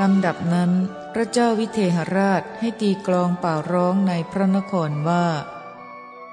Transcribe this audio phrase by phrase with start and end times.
[0.00, 0.72] ลำดับนั้น
[1.12, 5.26] พระเจ้าวิเทหราชให้ตีกลองเป่าร้องในพระนครว่า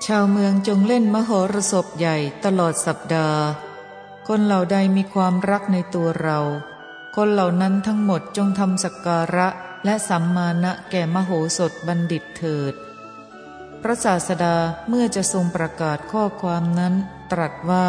[0.06, 3.42] ชาวเมืองจงเล่นมโหรสพใหญ่ตลอดสัปดาห์
[4.28, 6.40] คนเหล่าใดมีความรักในตัวเรา
[7.16, 9.48] คนเหล่านั้นทั้งหมดจงทำสักการะ
[9.86, 12.74] และสัมมาณะแก่มโหสถบัณฑิตเถิด
[13.82, 14.56] พระศาสดา
[14.88, 16.94] เมื่อจะทรงประกาศข้อความนั้น
[17.32, 17.88] ตรัสว่า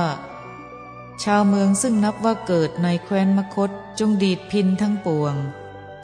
[1.24, 5.34] ชาวเมืองซึ่งนับว่าเกิดในแคว้นมคตจงดีดพินทั้งปวง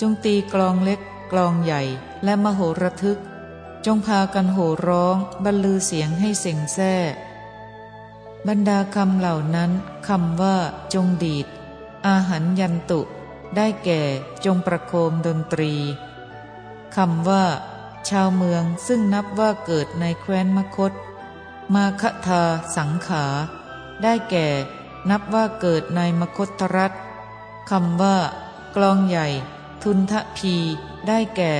[0.01, 1.01] จงตีกลองเล็ก
[1.33, 1.83] กลองใหญ่
[2.25, 3.19] และมโหระทึก
[3.87, 6.95] จงพากันโห่ร้องบรรลือเสียงให้เสียงแซ่
[8.47, 9.71] บรรดาคำเหล่านั้น
[10.09, 10.57] คำว่า
[10.95, 11.47] จงดีด
[12.07, 13.01] อาหารยันตุ
[13.57, 14.01] ได้แก่
[14.45, 15.73] จงประโคมดนตรี
[16.97, 17.45] คำว่า
[18.09, 20.93] ชาวเมืองซึ่งนับว่าเกิดในแคว้นมคต
[21.75, 22.43] มาคทา
[22.77, 23.25] สังขา
[24.03, 24.47] ได้แก่
[25.11, 26.93] นับว่าเกิดในมคตรัฐ
[27.71, 28.17] คำว่า
[28.77, 29.29] กลองใหญ่
[29.85, 30.55] ทุนทะพี
[31.09, 31.55] ได้แก่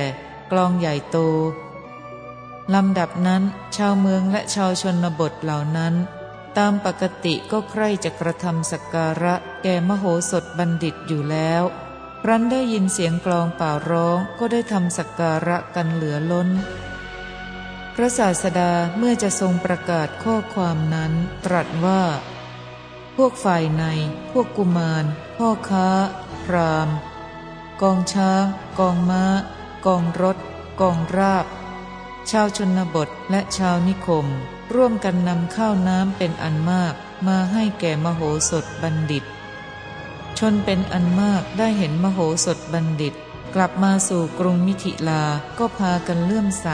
[0.51, 1.17] กลองใหญ่โต
[2.73, 3.43] ลำดับนั้น
[3.75, 5.93] ชาวเมืองและชาวชนบทเหล่านั้น
[6.57, 11.63] ตามปกติก็ใคร่จะกระทำสักการะแก่มโหสถบัณฑิตอยู่แล้ว
[12.27, 16.49] รันได้ยินเสียงกลองเป่าร้องก็ได้ทำสักการะกันเหลือล้น
[17.95, 21.13] พระศาสดาเมื่อจะทรงประกาศข้อความนั้น
[21.45, 22.01] ตรัสว่า
[23.15, 23.83] พวกฝ่ายใน
[24.31, 25.05] พวกกุมาร
[25.37, 25.87] พ่อค้า
[26.45, 26.89] พราม
[27.81, 28.45] กองช้าง
[28.79, 29.23] กองม้า
[29.85, 30.37] กองรถ
[30.81, 31.45] กองราบ
[32.29, 34.25] ชาวชนบทและชาวนิคม
[34.73, 36.93] ร่วมกันนำข้าวน้ำเป็นอันมาก
[37.27, 39.23] มาให้แก่มโหสถบัณฑิต
[40.37, 43.13] ชนเป็นอันมากได้เห็นมโหสถบัณฑิต
[43.55, 45.23] กลับมาสู่กรุงมิถิลา
[45.57, 46.67] ก็พากันเลื่อมใส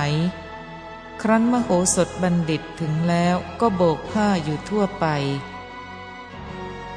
[1.22, 5.06] ครั้นมโหสถบัณฑิตถึงแล้วก็โบกผ้าอยู่ทั่วไป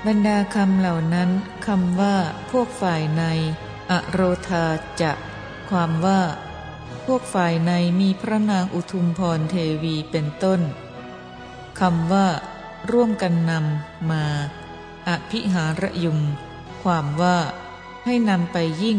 [0.07, 1.31] บรรดาคำเหล่านั้น
[1.67, 2.17] คำว่า
[2.51, 3.25] พวกฝ่ายใน
[3.91, 4.67] อโรธา
[5.01, 5.13] จะ
[5.71, 6.21] ความว่า
[7.05, 10.61] พวกฝ่ายในมีพระนางอุทุมพรเทวีเป็นต้น
[11.81, 12.27] คำว่า
[12.91, 14.25] ร่วมกันนำมา
[15.09, 16.19] อภิหารยุง
[16.83, 17.39] ความว่า
[18.05, 18.99] ให้นำไปยิ่ง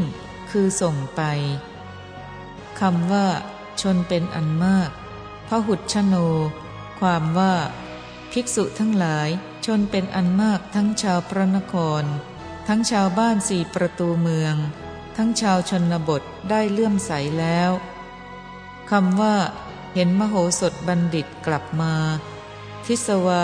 [0.51, 1.21] คือส่งไป
[2.79, 3.27] คำว่า
[3.81, 4.89] ชนเป็นอันมาก
[5.47, 6.15] พหุชโน
[6.99, 7.53] ความว่า
[8.31, 9.29] ภิกษุทั้งหลาย
[9.65, 12.03] ชนเป็นอันมากทั้งชาวพระนคร
[12.67, 14.55] ทั้งชาวบ้านสี่ประตูเมือง
[15.15, 17.71] ทั้งชาวชนบทได้เลื่อมใสแล้ว
[18.89, 19.35] คำว่า
[19.93, 21.93] เห็นมโหสถบัณฑิตกลับมา
[22.85, 23.43] ทิสวา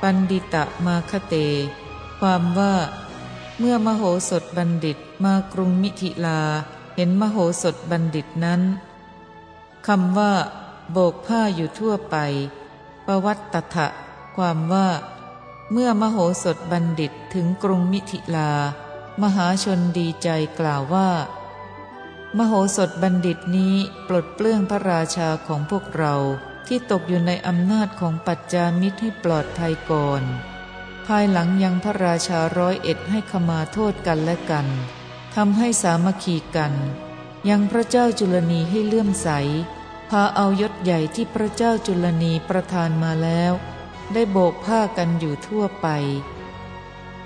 [0.00, 1.34] ปันดิตะมาคเต
[2.20, 2.74] ความว่า
[3.58, 6.40] เมื่อมโหสถบัณฑิตมากรุงมิถิลา
[6.96, 8.60] เห็นมโหสถบัณฑิตนั้น
[9.86, 10.32] คำว่า
[10.92, 12.16] โบกผ้าอยู่ทั่วไป
[13.06, 13.86] ประวัตตถะ
[14.36, 14.88] ความว่า
[15.72, 18.50] เมื่อมโหสถบัณฑิตถึงกรุงมิถิลา
[19.22, 21.10] มหาชนดีใจกล่าวว่า
[22.36, 23.74] มโหสถบัณฑิตนี้
[24.08, 26.14] ปลดเปลื้องพระราชาของพวกเรา
[26.66, 30.22] ที่ตกอยู่ในอำนาจของปัจจามิตรให้ปลอดภัยก่อน
[31.06, 34.66] ภายหลังยังพระราชาร้อยเอ็ดให้ขมาโทษกันและกัน
[35.34, 36.74] ทำให้สามัคคีกัน
[37.48, 39.28] ยังพระเจ้าจุลนีให้เลื่อมใส
[40.10, 43.52] พาเอายศใหญ่ที่พระเจ้าจุลนีประทานมาแล้ว
[44.12, 45.88] ได้โบกผ้ากันอยู่ทั่วไป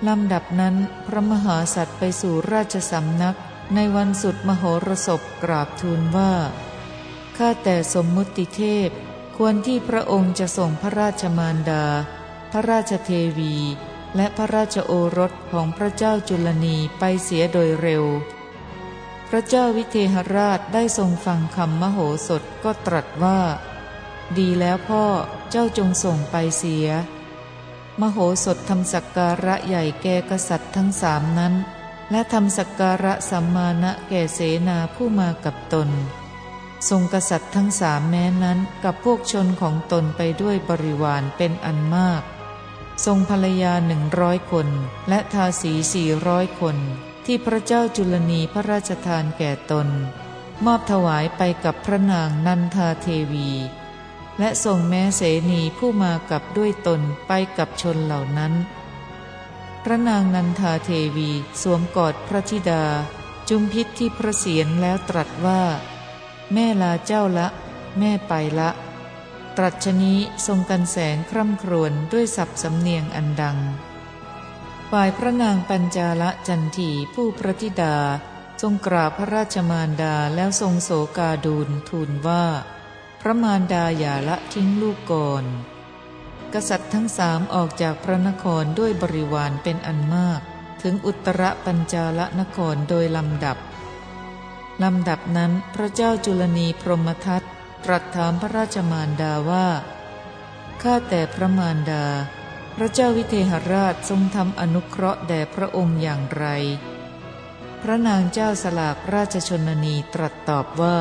[0.07, 0.77] ลำดับนั้น
[1.07, 3.37] พระมหาสัตว์ไปสู่ราชสำนัก
[3.75, 6.33] ในวันสุดมโหรสพกราบทูลว่า
[7.37, 8.89] ข้าแต่สมมุติเทพ
[9.37, 11.85] ควรที่พระองค์จะส่งพระราชมารดา
[12.53, 13.55] พระราชเทวี
[14.17, 18.05] และพระราชโอรสของพระเจ้าจุลนีไปเสียโดยเร็ว
[19.29, 21.99] พระเจ้าวิเทหราชได้ทรงฟังคำมโห
[22.29, 23.41] สถก็ตรัสว่า
[24.39, 25.05] ดีแล้วพ่อ
[25.51, 26.89] เจ้าจงส่งไปเสีย
[28.01, 31.55] มโหสถทำสักการะใหญ่แก่กษัตริย์ทั้งสามนั้น
[32.11, 35.89] และทำสักการะสัมมาณะแก่เสนาผู้มากับตน
[36.89, 42.23] ทรงกษัตริย์ทั้งสามแม้นั้นกับพวกชนของตนไปด้วยบริวารเป็นอันมาก
[43.05, 44.69] ทรงภรรยาหนึ่งร้อยคน
[45.09, 46.77] และทาสีสี่ร้อยคน
[47.25, 49.89] ที่พระเจ้าจุลนีพระราชทานแก่ตน
[50.65, 53.51] มอบถวายไปกับพระนางนันทาเทวี
[54.39, 58.53] และส่งแม้เสนีผู้มากับด้วยตนไปกับชนเหล่านั้น
[59.85, 61.31] พระนางนันทาเทวี
[61.63, 62.85] สวมกอดพระธิดา
[63.49, 65.63] จุมพิษที่พระเศียรแล้วตรัสว่า
[66.53, 67.49] แม่ลาเจ้าละ
[67.99, 68.71] แม่ไปละ
[69.57, 73.59] ตรัชนี้ทรงกันแสงคร่ำครวญด้วยสับสำเนียงอันดัง
[74.91, 77.97] ฝ่ายพระนางปัญจาละจันทีผู้พระธิดา
[78.61, 82.45] ทรงกราบพระราชมารดาแล้วทรงโศกาดูลทูลว่า
[83.21, 85.45] พระมารดาอย่าละทิ้งลูกก่อน
[86.55, 90.41] กษัตริย์ทั้งสามออกจากพระนครด้วยบริวารเป็นอันมาก
[90.83, 93.59] ถึงอุตรปัญจาลนครโดยลำดับ
[94.83, 97.43] ลำดับนั้นพระเจ้าจุลนีพรหมทัต
[97.85, 99.69] ตรัสถามพระราชมารดาว่า
[100.83, 102.05] ข้าแต่พระมารดา
[102.77, 106.47] พระเจ้าวิเทหราชทรงทำอนุเคราะห์แด่พระองค์อย่างไร
[107.83, 110.99] พระนางเจ้าสลากราชชนนีตรัสตอบว่า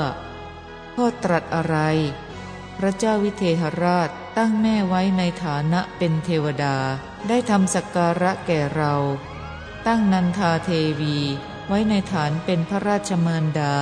[0.99, 1.77] พ่อตรัสอะไร
[2.77, 6.77] พระเจ้าวิเทหราชตั้งแม่ไว้ในฐานะเป็นเทวดา
[7.27, 8.93] ได้ทำสักการะแก่เรา
[9.87, 11.17] ตั้งนันทาเทวี
[11.67, 13.75] ไว้ในฐานเป็นพระราชมารดา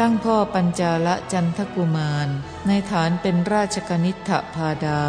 [0.00, 2.28] ตั้งพ่อปัญจาละจันทกุมาร
[2.66, 5.02] ในฐานเป็นราชกนิษฐพาดา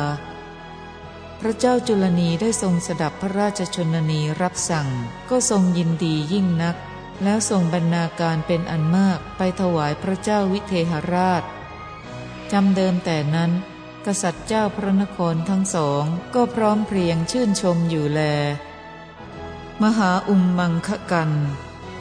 [1.39, 4.87] พระเจ้าจุลนีได้ทรงสดับพระราชชนนีรับสั่ง
[5.29, 6.77] ก็ทรงยินดียิ่งนัก
[7.23, 11.43] แล้วส่งบรรณาการเป็นอันมากไปถวายพระเจ้าวิเทหราช
[12.51, 13.51] จำเดิมแต่นั้น
[14.05, 16.03] กษัตริย์เจ้าพระนครทั้งสอง
[16.35, 18.21] ก็พร้อมเพรียงชื่นชมอยู่แล
[19.81, 21.31] มหาอุมมังคกัน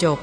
[0.03, 0.21] จบ